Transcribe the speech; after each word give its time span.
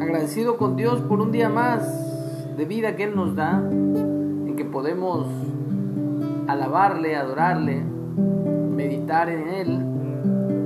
agradecido 0.00 0.58
con 0.58 0.76
Dios 0.76 1.00
por 1.00 1.18
un 1.22 1.32
día 1.32 1.48
más 1.48 1.88
de 2.54 2.66
vida 2.66 2.96
que 2.96 3.04
Él 3.04 3.16
nos 3.16 3.34
da, 3.34 3.58
en 3.58 4.54
que 4.56 4.64
podemos 4.66 5.26
alabarle, 6.46 7.16
adorarle, 7.16 7.82
meditar 7.82 9.30
en 9.30 9.48
Él, 9.48 9.68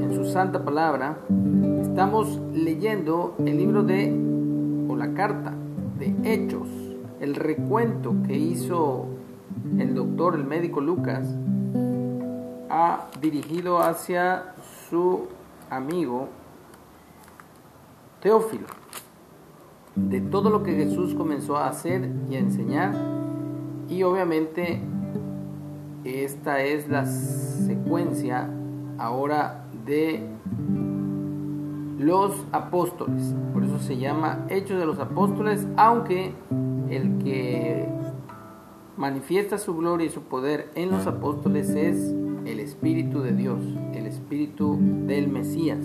en 0.03 0.13
su 0.17 0.25
santa 0.25 0.65
palabra. 0.65 1.19
Estamos 1.81 2.41
leyendo 2.53 3.37
el 3.39 3.57
libro 3.57 3.85
de, 3.85 4.13
o 4.89 4.97
la 4.97 5.15
carta 5.15 5.55
de 6.01 6.13
Hechos, 6.25 6.67
el 7.21 7.37
recuento 7.37 8.17
que 8.27 8.37
hizo 8.37 9.07
el 9.79 9.95
doctor, 9.95 10.35
el 10.35 10.45
médico 10.45 10.81
Lucas, 10.81 11.25
ha 12.69 13.07
dirigido 13.21 13.79
hacia 13.79 14.55
su 14.91 15.29
amigo 15.71 16.29
Teófilo, 18.29 18.67
de 19.97 20.21
todo 20.21 20.51
lo 20.51 20.63
que 20.63 20.75
Jesús 20.75 21.15
comenzó 21.15 21.57
a 21.57 21.69
hacer 21.69 22.11
y 22.29 22.35
a 22.35 22.41
enseñar, 22.41 22.95
y 23.89 24.03
obviamente 24.03 24.83
esta 26.05 26.63
es 26.63 26.91
la 26.91 27.07
secuencia 27.07 28.51
ahora 28.99 29.65
de 29.87 30.27
los 31.99 32.35
apóstoles, 32.53 33.35
por 33.55 33.65
eso 33.65 33.79
se 33.79 33.97
llama 33.97 34.45
Hechos 34.51 34.79
de 34.79 34.85
los 34.85 34.99
Apóstoles, 34.99 35.67
aunque 35.79 36.35
el 36.91 37.17
que 37.25 37.89
manifiesta 38.99 39.57
su 39.57 39.75
gloria 39.75 40.07
y 40.07 40.11
su 40.11 40.21
poder 40.21 40.71
en 40.75 40.91
los 40.91 41.07
apóstoles 41.07 41.71
es 41.71 42.15
el 42.45 42.61
Espíritu 42.61 43.23
de 43.23 43.33
Dios, 43.33 43.61
el 43.95 44.07
Espíritu 44.07 44.77
del 45.07 45.29
Mesías. 45.29 45.79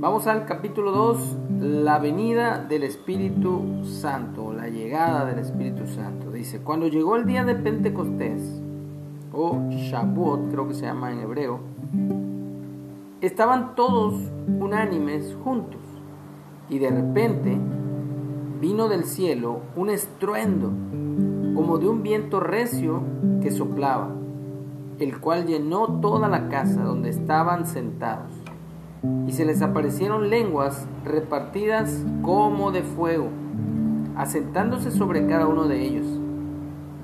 Vamos 0.00 0.28
al 0.28 0.46
capítulo 0.46 0.92
2, 0.92 1.36
la 1.58 1.98
venida 1.98 2.64
del 2.64 2.84
Espíritu 2.84 3.82
Santo, 3.82 4.52
la 4.52 4.68
llegada 4.68 5.24
del 5.24 5.40
Espíritu 5.40 5.88
Santo. 5.88 6.30
Dice, 6.30 6.60
cuando 6.60 6.86
llegó 6.86 7.16
el 7.16 7.26
día 7.26 7.42
de 7.42 7.56
Pentecostés, 7.56 8.62
o 9.32 9.60
Shavuot, 9.68 10.52
creo 10.52 10.68
que 10.68 10.74
se 10.74 10.86
llama 10.86 11.10
en 11.10 11.18
hebreo, 11.18 11.58
estaban 13.20 13.74
todos 13.74 14.14
unánimes 14.60 15.36
juntos 15.42 15.80
y 16.68 16.78
de 16.78 16.90
repente 16.90 17.58
vino 18.60 18.86
del 18.86 19.02
cielo 19.02 19.62
un 19.74 19.90
estruendo 19.90 20.68
como 21.56 21.78
de 21.78 21.88
un 21.88 22.04
viento 22.04 22.38
recio 22.38 23.02
que 23.42 23.50
soplaba, 23.50 24.14
el 25.00 25.18
cual 25.18 25.44
llenó 25.46 25.98
toda 26.00 26.28
la 26.28 26.48
casa 26.48 26.84
donde 26.84 27.08
estaban 27.08 27.66
sentados. 27.66 28.37
Y 29.26 29.32
se 29.32 29.44
les 29.44 29.62
aparecieron 29.62 30.30
lenguas 30.30 30.86
repartidas 31.04 32.04
como 32.22 32.72
de 32.72 32.82
fuego, 32.82 33.28
asentándose 34.16 34.90
sobre 34.90 35.26
cada 35.26 35.46
uno 35.46 35.68
de 35.68 35.84
ellos. 35.84 36.06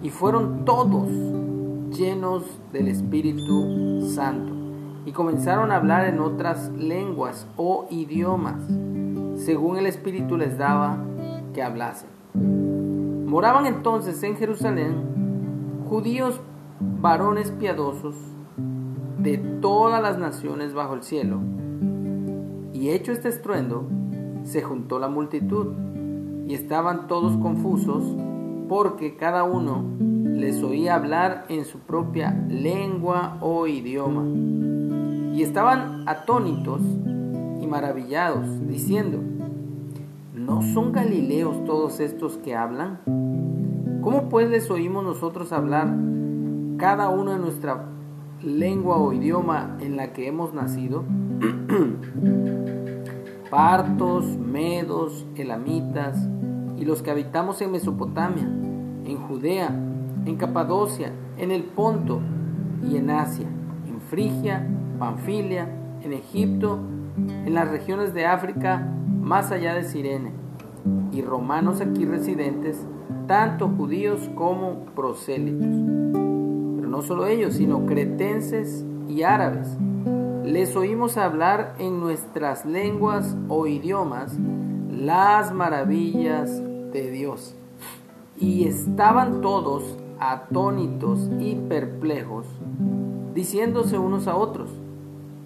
Y 0.02 0.10
fueron 0.10 0.64
todos 0.64 1.08
llenos 1.96 2.44
del 2.72 2.88
Espíritu 2.88 4.02
Santo. 4.14 4.52
Y 5.06 5.12
comenzaron 5.12 5.70
a 5.70 5.76
hablar 5.76 6.06
en 6.06 6.18
otras 6.20 6.70
lenguas 6.72 7.46
o 7.56 7.86
idiomas, 7.90 8.60
según 9.36 9.76
el 9.76 9.86
Espíritu 9.86 10.36
les 10.36 10.58
daba 10.58 10.98
que 11.52 11.62
hablasen. 11.62 12.08
Moraban 13.26 13.66
entonces 13.66 14.22
en 14.22 14.36
Jerusalén 14.36 15.84
judíos 15.88 16.40
varones 16.80 17.50
piadosos 17.50 18.16
de 19.18 19.38
todas 19.38 20.02
las 20.02 20.18
naciones 20.18 20.74
bajo 20.74 20.94
el 20.94 21.02
cielo. 21.02 21.40
Y 22.74 22.90
hecho 22.90 23.12
este 23.12 23.28
estruendo, 23.28 23.88
se 24.42 24.60
juntó 24.60 24.98
la 24.98 25.08
multitud 25.08 25.68
y 26.46 26.54
estaban 26.54 27.06
todos 27.06 27.36
confusos 27.38 28.02
porque 28.68 29.16
cada 29.16 29.44
uno 29.44 29.84
les 30.00 30.60
oía 30.62 30.96
hablar 30.96 31.46
en 31.48 31.64
su 31.64 31.78
propia 31.78 32.32
lengua 32.48 33.38
o 33.40 33.68
idioma. 33.68 34.24
Y 35.34 35.42
estaban 35.42 36.02
atónitos 36.08 36.80
y 37.60 37.66
maravillados, 37.68 38.66
diciendo, 38.68 39.20
¿no 40.34 40.60
son 40.62 40.90
galileos 40.90 41.64
todos 41.64 42.00
estos 42.00 42.38
que 42.38 42.56
hablan? 42.56 42.98
¿Cómo 44.02 44.28
pues 44.28 44.50
les 44.50 44.68
oímos 44.68 45.04
nosotros 45.04 45.52
hablar 45.52 45.94
cada 46.76 47.08
uno 47.08 47.34
en 47.34 47.40
nuestra 47.40 47.86
lengua 48.42 48.96
o 48.96 49.12
idioma 49.12 49.78
en 49.80 49.96
la 49.96 50.12
que 50.12 50.26
hemos 50.26 50.52
nacido? 50.52 51.04
Partos, 53.50 54.26
medos, 54.36 55.24
elamitas 55.36 56.18
y 56.76 56.84
los 56.84 57.02
que 57.02 57.10
habitamos 57.10 57.60
en 57.62 57.72
Mesopotamia, 57.72 58.44
en 58.44 59.16
Judea, 59.28 59.74
en 60.26 60.36
Capadocia, 60.36 61.12
en 61.38 61.50
el 61.50 61.64
Ponto 61.64 62.20
y 62.88 62.96
en 62.96 63.10
Asia, 63.10 63.46
en 63.86 64.00
Frigia, 64.00 64.66
Panfilia, 64.98 65.68
en 66.02 66.12
Egipto, 66.12 66.78
en 67.16 67.54
las 67.54 67.68
regiones 67.68 68.14
de 68.14 68.26
África, 68.26 68.86
más 69.20 69.50
allá 69.50 69.74
de 69.74 69.84
Sirene, 69.84 70.32
y 71.12 71.22
romanos 71.22 71.80
aquí 71.80 72.04
residentes, 72.04 72.86
tanto 73.26 73.68
judíos 73.68 74.30
como 74.34 74.84
prosélitos. 74.94 75.68
Pero 76.76 76.88
no 76.88 77.02
solo 77.02 77.26
ellos, 77.26 77.54
sino 77.54 77.86
cretenses 77.86 78.84
y 79.08 79.22
árabes. 79.22 79.76
Les 80.54 80.76
oímos 80.76 81.16
hablar 81.16 81.74
en 81.80 81.98
nuestras 81.98 82.64
lenguas 82.64 83.36
o 83.48 83.66
idiomas 83.66 84.38
las 84.88 85.52
maravillas 85.52 86.62
de 86.92 87.10
Dios. 87.10 87.56
Y 88.38 88.68
estaban 88.68 89.40
todos 89.40 89.82
atónitos 90.20 91.28
y 91.40 91.56
perplejos, 91.56 92.46
diciéndose 93.34 93.98
unos 93.98 94.28
a 94.28 94.36
otros, 94.36 94.70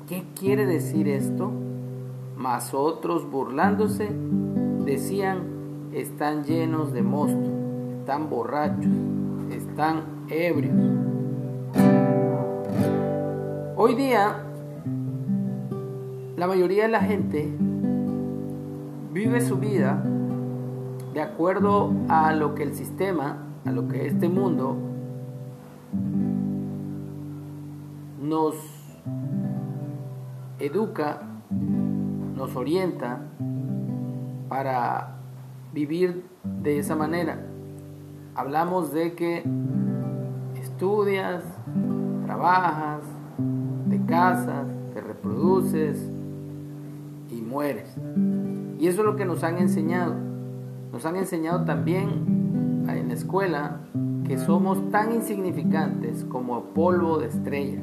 ¿qué 0.06 0.24
quiere 0.38 0.66
decir 0.66 1.08
esto? 1.08 1.52
Mas 2.36 2.74
otros 2.74 3.30
burlándose 3.30 4.10
decían, 4.84 5.88
están 5.94 6.44
llenos 6.44 6.92
de 6.92 7.00
mosto 7.00 7.48
están 7.98 8.28
borrachos, 8.28 8.92
están 9.52 10.02
ebrios. 10.28 10.76
Hoy 13.74 13.94
día, 13.94 14.47
la 16.38 16.46
mayoría 16.46 16.84
de 16.84 16.88
la 16.88 17.00
gente 17.00 17.52
vive 19.12 19.40
su 19.40 19.56
vida 19.56 20.04
de 21.12 21.20
acuerdo 21.20 21.92
a 22.08 22.32
lo 22.32 22.54
que 22.54 22.62
el 22.62 22.74
sistema, 22.74 23.38
a 23.64 23.72
lo 23.72 23.88
que 23.88 24.06
este 24.06 24.28
mundo 24.28 24.76
nos 28.22 28.54
educa, 30.60 31.22
nos 32.36 32.54
orienta 32.54 33.18
para 34.48 35.16
vivir 35.72 36.24
de 36.62 36.78
esa 36.78 36.94
manera. 36.94 37.40
Hablamos 38.36 38.92
de 38.92 39.14
que 39.14 39.42
estudias, 40.54 41.42
trabajas, 42.26 43.00
te 43.90 44.00
casas, 44.06 44.68
te 44.94 45.00
reproduces 45.00 46.17
y 47.30 47.40
mueres. 47.42 47.96
Y 48.78 48.86
eso 48.86 49.00
es 49.00 49.06
lo 49.06 49.16
que 49.16 49.24
nos 49.24 49.44
han 49.44 49.58
enseñado. 49.58 50.14
Nos 50.92 51.04
han 51.04 51.16
enseñado 51.16 51.64
también 51.64 52.84
en 52.88 53.08
la 53.08 53.14
escuela 53.14 53.80
que 54.26 54.38
somos 54.38 54.90
tan 54.90 55.12
insignificantes 55.12 56.24
como 56.24 56.62
polvo 56.74 57.18
de 57.18 57.28
estrella. 57.28 57.80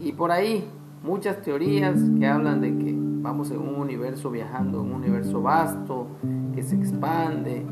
Y 0.00 0.12
por 0.12 0.30
ahí 0.30 0.68
muchas 1.02 1.42
teorías 1.42 2.00
que 2.18 2.26
hablan 2.26 2.60
de 2.60 2.76
que 2.76 2.94
vamos 3.22 3.50
en 3.50 3.58
un 3.58 3.76
universo 3.76 4.30
viajando, 4.30 4.82
un 4.82 4.92
universo 4.92 5.42
vasto, 5.42 6.06
que 6.54 6.62
se 6.62 6.76
expande 6.76 7.64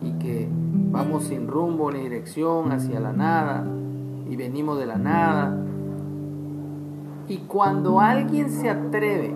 y 0.00 0.12
que 0.12 0.48
vamos 0.50 1.24
sin 1.24 1.46
rumbo 1.46 1.90
ni 1.90 2.00
dirección 2.00 2.72
hacia 2.72 3.00
la 3.00 3.12
nada 3.12 3.66
y 4.28 4.36
venimos 4.36 4.78
de 4.78 4.86
la 4.86 4.96
nada. 4.96 5.56
Y 7.28 7.38
cuando 7.38 8.00
alguien 8.00 8.50
se 8.50 8.70
atreve 8.70 9.34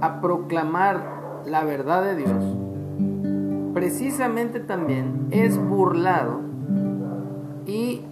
a 0.00 0.20
proclamar 0.20 1.42
la 1.46 1.64
verdad 1.64 2.02
de 2.02 2.16
Dios, 2.16 2.44
precisamente 3.74 4.60
también 4.60 5.28
es 5.30 5.58
burlado 5.58 6.40
y 7.66 8.02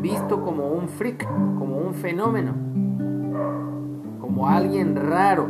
visto 0.00 0.42
como 0.42 0.68
un 0.68 0.88
freak, 0.88 1.26
como 1.58 1.78
un 1.78 1.94
fenómeno, 1.94 2.52
como 4.20 4.48
alguien 4.48 4.96
raro, 4.96 5.46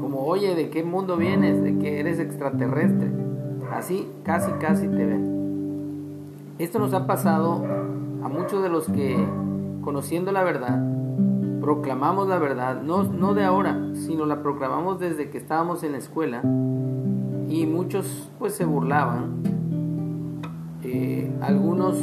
como 0.00 0.24
oye, 0.26 0.54
¿de 0.54 0.70
qué 0.70 0.82
mundo 0.82 1.16
vienes? 1.16 1.62
¿De 1.62 1.78
que 1.78 2.00
eres 2.00 2.18
extraterrestre? 2.18 3.10
Así 3.72 4.08
casi 4.24 4.50
casi 4.52 4.88
te 4.88 5.06
ven. 5.06 5.28
Esto 6.58 6.78
nos 6.78 6.92
ha 6.94 7.06
pasado 7.06 7.64
a 8.22 8.28
muchos 8.28 8.62
de 8.62 8.68
los 8.68 8.86
que, 8.88 9.16
conociendo 9.82 10.32
la 10.32 10.42
verdad, 10.42 10.97
proclamamos 11.60 12.28
la 12.28 12.38
verdad, 12.38 12.82
no, 12.82 13.04
no 13.04 13.34
de 13.34 13.44
ahora, 13.44 13.78
sino 13.94 14.26
la 14.26 14.42
proclamamos 14.42 14.98
desde 14.98 15.30
que 15.30 15.38
estábamos 15.38 15.82
en 15.82 15.92
la 15.92 15.98
escuela 15.98 16.42
y 17.48 17.66
muchos 17.66 18.30
pues 18.38 18.54
se 18.54 18.64
burlaban. 18.64 19.42
Eh, 20.82 21.30
algunos 21.40 21.96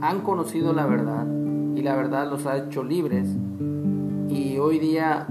han 0.00 0.20
conocido 0.20 0.72
la 0.72 0.86
verdad 0.86 1.26
y 1.74 1.82
la 1.82 1.96
verdad 1.96 2.30
los 2.30 2.46
ha 2.46 2.56
hecho 2.56 2.84
libres 2.84 3.36
y 4.28 4.58
hoy 4.58 4.78
día 4.78 5.26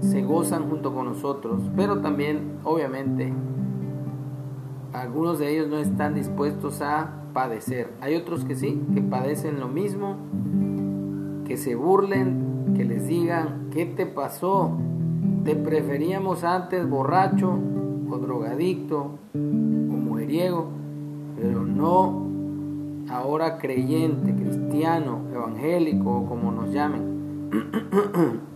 se 0.00 0.22
gozan 0.22 0.68
junto 0.68 0.94
con 0.94 1.06
nosotros, 1.06 1.62
pero 1.76 2.00
también 2.00 2.58
obviamente 2.64 3.32
algunos 4.92 5.38
de 5.38 5.52
ellos 5.52 5.68
no 5.68 5.78
están 5.78 6.14
dispuestos 6.14 6.80
a 6.80 7.24
padecer. 7.32 7.92
Hay 8.00 8.14
otros 8.14 8.44
que 8.44 8.54
sí, 8.54 8.80
que 8.94 9.02
padecen 9.02 9.58
lo 9.58 9.68
mismo, 9.68 10.16
que 11.46 11.56
se 11.56 11.74
burlen, 11.74 12.43
que 12.74 12.84
les 12.84 13.06
digan, 13.06 13.68
¿qué 13.72 13.86
te 13.86 14.06
pasó? 14.06 14.72
Te 15.44 15.56
preferíamos 15.56 16.44
antes 16.44 16.88
borracho 16.88 17.58
o 18.10 18.18
drogadicto 18.18 19.18
o 19.34 19.38
mujeriego, 19.38 20.68
pero 21.36 21.62
no 21.64 22.24
ahora 23.10 23.58
creyente, 23.58 24.34
cristiano, 24.34 25.20
evangélico 25.32 26.18
o 26.18 26.26
como 26.26 26.52
nos 26.52 26.70
llamen. 26.72 27.14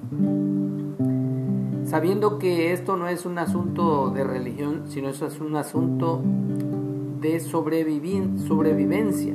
sabiendo 1.89 2.39
que 2.39 2.73
esto 2.73 2.97
no 2.97 3.09
es 3.09 3.25
un 3.25 3.39
asunto 3.39 4.11
de 4.11 4.23
religión, 4.23 4.83
sino 4.89 5.09
eso 5.09 5.27
es 5.27 5.41
un 5.41 5.57
asunto 5.57 6.21
de 7.21 7.41
sobrevivencia. 7.41 9.35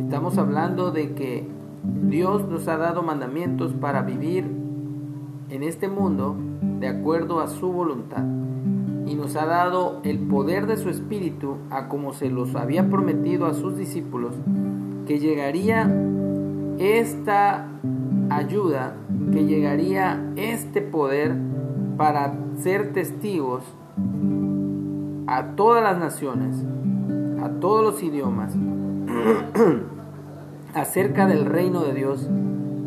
Estamos 0.00 0.38
hablando 0.38 0.90
de 0.90 1.14
que 1.14 1.46
Dios 1.82 2.48
nos 2.48 2.68
ha 2.68 2.76
dado 2.76 3.02
mandamientos 3.02 3.72
para 3.72 4.02
vivir 4.02 4.44
en 5.48 5.62
este 5.62 5.88
mundo 5.88 6.36
de 6.80 6.88
acuerdo 6.88 7.40
a 7.40 7.48
su 7.48 7.72
voluntad 7.72 8.24
y 9.06 9.14
nos 9.14 9.36
ha 9.36 9.46
dado 9.46 10.00
el 10.04 10.18
poder 10.20 10.66
de 10.66 10.76
su 10.76 10.88
espíritu 10.88 11.56
a 11.70 11.88
como 11.88 12.12
se 12.12 12.30
los 12.30 12.54
había 12.54 12.88
prometido 12.88 13.46
a 13.46 13.54
sus 13.54 13.76
discípulos 13.76 14.34
que 15.06 15.18
llegaría 15.18 15.90
esta 16.78 17.68
ayuda, 18.30 18.94
que 19.32 19.44
llegaría 19.44 20.32
este 20.36 20.80
poder 20.80 21.34
para 21.96 22.34
ser 22.56 22.92
testigos 22.92 23.62
a 25.26 25.54
todas 25.56 25.82
las 25.82 25.98
naciones, 25.98 26.64
a 27.42 27.48
todos 27.60 27.82
los 27.82 28.02
idiomas, 28.02 28.54
acerca 30.74 31.26
del 31.26 31.44
reino 31.44 31.82
de 31.82 31.94
Dios, 31.94 32.28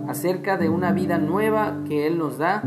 acerca 0.08 0.58
de 0.58 0.70
una 0.70 0.92
vida 0.92 1.18
nueva 1.18 1.84
que 1.88 2.08
Él 2.08 2.18
nos 2.18 2.38
da 2.38 2.64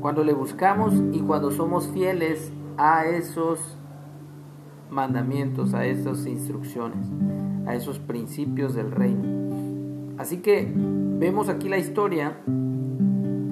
cuando 0.00 0.24
le 0.24 0.32
buscamos 0.32 0.94
y 1.12 1.20
cuando 1.20 1.50
somos 1.50 1.88
fieles 1.88 2.52
a 2.76 3.06
esos 3.06 3.78
mandamientos, 4.90 5.74
a 5.74 5.86
esas 5.86 6.26
instrucciones, 6.26 7.06
a 7.66 7.74
esos 7.74 7.98
principios 7.98 8.74
del 8.74 8.90
reino. 8.90 10.14
Así 10.18 10.38
que 10.38 10.70
vemos 10.74 11.48
aquí 11.48 11.68
la 11.68 11.78
historia 11.78 12.38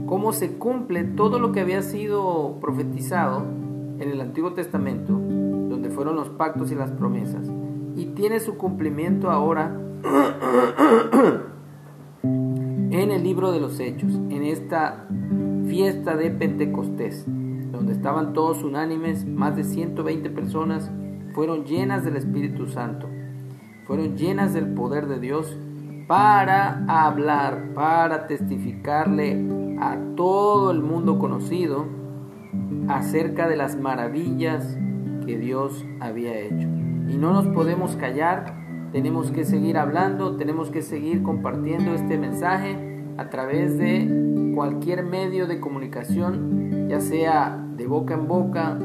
cómo 0.06 0.32
se 0.32 0.58
cumple 0.58 1.04
todo 1.04 1.38
lo 1.38 1.52
que 1.52 1.60
había 1.60 1.82
sido 1.82 2.58
profetizado 2.60 3.44
en 3.98 4.10
el 4.10 4.20
Antiguo 4.20 4.52
Testamento, 4.52 5.14
donde 5.14 5.88
fueron 5.88 6.16
los 6.16 6.28
pactos 6.28 6.70
y 6.70 6.74
las 6.74 6.90
promesas, 6.90 7.50
y 7.96 8.06
tiene 8.06 8.40
su 8.40 8.56
cumplimiento 8.56 9.30
ahora 9.30 9.78
en 12.90 13.10
el 13.10 13.22
libro 13.22 13.52
de 13.52 13.60
los 13.60 13.78
Hechos, 13.80 14.14
en 14.30 14.42
esta 14.44 15.06
fiesta 15.66 16.16
de 16.16 16.30
Pentecostés, 16.30 17.24
donde 17.26 17.92
estaban 17.92 18.32
todos 18.32 18.62
unánimes, 18.62 19.24
más 19.26 19.56
de 19.56 19.64
120 19.64 20.30
personas 20.30 20.90
fueron 21.34 21.64
llenas 21.64 22.04
del 22.04 22.16
Espíritu 22.16 22.66
Santo, 22.66 23.08
fueron 23.86 24.16
llenas 24.16 24.52
del 24.52 24.74
poder 24.74 25.06
de 25.06 25.18
Dios 25.18 25.56
para 26.06 26.84
hablar, 26.86 27.72
para 27.74 28.26
testificarle 28.26 29.46
a 29.80 29.96
todo 30.16 30.70
el 30.70 30.82
mundo 30.82 31.18
conocido 31.18 31.86
acerca 32.88 33.48
de 33.48 33.56
las 33.56 33.76
maravillas 33.76 34.76
que 35.24 35.38
Dios 35.38 35.84
había 36.00 36.38
hecho. 36.38 36.68
Y 37.08 37.16
no 37.16 37.32
nos 37.32 37.46
podemos 37.48 37.96
callar, 37.96 38.61
tenemos 38.92 39.30
que 39.30 39.44
seguir 39.44 39.78
hablando, 39.78 40.36
tenemos 40.36 40.70
que 40.70 40.82
seguir 40.82 41.22
compartiendo 41.22 41.94
este 41.94 42.18
mensaje 42.18 42.76
a 43.16 43.30
través 43.30 43.78
de 43.78 44.52
cualquier 44.54 45.02
medio 45.02 45.46
de 45.46 45.60
comunicación, 45.60 46.88
ya 46.88 47.00
sea 47.00 47.58
de 47.76 47.86
boca 47.86 48.14
en 48.14 48.28
boca, 48.28 48.78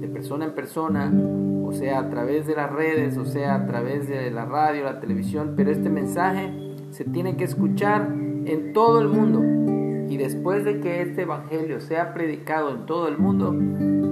de 0.00 0.06
persona 0.08 0.44
en 0.44 0.54
persona, 0.54 1.12
o 1.64 1.72
sea 1.72 2.00
a 2.00 2.10
través 2.10 2.46
de 2.46 2.54
las 2.54 2.70
redes, 2.70 3.16
o 3.16 3.24
sea 3.24 3.54
a 3.54 3.66
través 3.66 4.06
de 4.06 4.30
la 4.30 4.44
radio, 4.44 4.84
la 4.84 5.00
televisión, 5.00 5.54
pero 5.56 5.70
este 5.70 5.88
mensaje 5.88 6.52
se 6.90 7.04
tiene 7.04 7.36
que 7.36 7.44
escuchar 7.44 8.12
en 8.44 8.74
todo 8.74 9.00
el 9.00 9.08
mundo 9.08 9.42
y 10.10 10.18
después 10.18 10.64
de 10.64 10.80
que 10.80 11.00
este 11.00 11.22
Evangelio 11.22 11.80
sea 11.80 12.12
predicado 12.12 12.74
en 12.74 12.84
todo 12.84 13.08
el 13.08 13.18
mundo, 13.18 13.52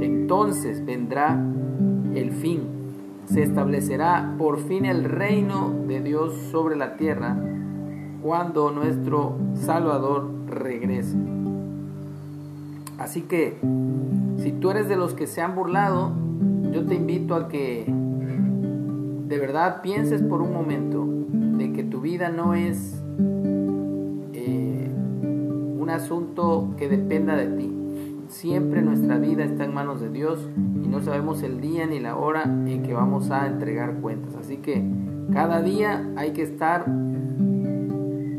entonces 0.03 0.85
vendrá 0.85 1.39
el 2.15 2.33
fin. 2.33 2.82
Se 3.27 3.43
establecerá 3.43 4.35
por 4.39 4.59
fin 4.59 4.85
el 4.85 5.05
reino 5.05 5.73
de 5.87 6.01
Dios 6.01 6.35
sobre 6.51 6.77
la 6.77 6.97
tierra 6.97 7.37
cuando 8.23 8.71
nuestro 8.71 9.37
Salvador 9.55 10.31
regrese. 10.47 11.17
Así 12.99 13.23
que, 13.23 13.59
si 14.39 14.53
tú 14.53 14.71
eres 14.71 14.89
de 14.89 14.97
los 14.97 15.15
que 15.15 15.27
se 15.27 15.41
han 15.41 15.55
burlado, 15.55 16.13
yo 16.73 16.87
te 16.87 16.95
invito 16.95 17.35
a 17.35 17.49
que 17.49 17.85
de 17.87 19.39
verdad 19.39 19.83
pienses 19.83 20.23
por 20.23 20.43
un 20.43 20.53
momento 20.53 21.07
de 21.59 21.73
que 21.73 21.83
tu 21.85 22.01
vida 22.01 22.29
no 22.29 22.55
es 22.55 23.03
asunto 25.93 26.75
que 26.77 26.89
dependa 26.89 27.37
de 27.37 27.47
ti. 27.57 27.82
Siempre 28.33 28.81
nuestra 28.81 29.19
vida 29.19 29.45
está 29.45 29.65
en 29.67 29.75
manos 29.75 30.01
de 30.01 30.09
Dios 30.09 30.49
y 30.57 30.89
no 30.89 31.03
sabemos 31.03 31.43
el 31.43 31.61
día 31.61 31.87
ni 31.87 32.01
la 32.01 32.17
hora 32.17 32.45
en 32.45 32.83
que 32.83 32.95
vamos 32.95 33.31
a 33.31 33.47
entregar 33.47 33.97
cuentas. 33.97 34.35
Así 34.37 34.57
que 34.57 34.83
cada 35.35 35.61
día 35.61 36.11
hay 36.17 36.33
que 36.33 36.43
estar 36.43 36.87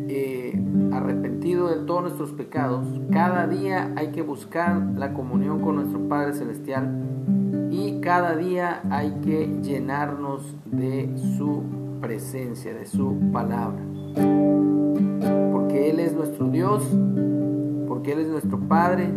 eh, 0.09 0.59
arrepentido 0.91 1.67
de 1.67 1.85
todos 1.85 2.01
nuestros 2.01 2.31
pecados. 2.31 2.87
Cada 3.11 3.45
día 3.45 3.93
hay 3.95 4.07
que 4.07 4.23
buscar 4.23 4.81
la 4.97 5.13
comunión 5.13 5.61
con 5.61 5.75
nuestro 5.75 5.99
Padre 6.09 6.33
Celestial 6.33 7.69
y 7.69 8.01
cada 8.01 8.35
día 8.35 8.81
hay 8.89 9.11
que 9.23 9.45
llenarnos 9.61 10.55
de 10.65 11.15
su 11.37 11.61
presencia, 12.01 12.73
de 12.73 12.87
su 12.87 13.15
palabra. 13.31 13.83
Porque 15.51 15.91
Él 15.91 15.99
es 15.99 16.15
nuestro 16.15 16.47
Dios 16.47 16.83
porque 17.87 18.13
Él 18.13 18.19
es 18.21 18.27
nuestro 18.27 18.59
Padre, 18.59 19.07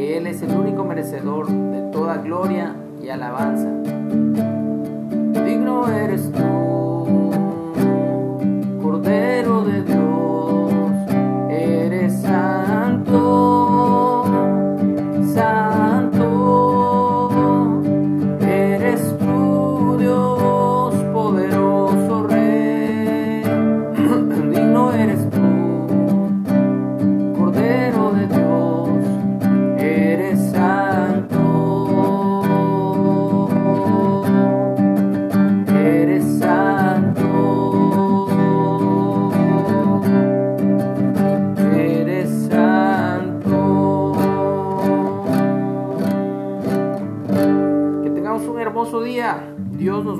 Él 0.00 0.26
es 0.26 0.40
el 0.42 0.50
único 0.56 0.82
merecedor 0.82 1.46
de 1.46 1.82
toda 1.92 2.16
gloria 2.16 2.74
y 3.02 3.10
alabanza. 3.10 3.68
Digno 5.44 5.88
eres 5.88 6.32
tú, 6.32 6.59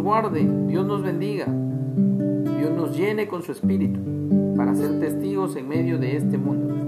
guarde, 0.00 0.48
Dios 0.66 0.86
nos 0.86 1.02
bendiga, 1.02 1.46
Dios 1.46 2.70
nos 2.76 2.96
llene 2.96 3.28
con 3.28 3.42
su 3.42 3.52
espíritu 3.52 4.00
para 4.56 4.74
ser 4.74 5.00
testigos 5.00 5.56
en 5.56 5.68
medio 5.68 5.98
de 5.98 6.16
este 6.16 6.38
mundo. 6.38 6.79